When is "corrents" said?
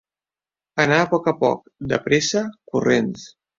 2.75-3.31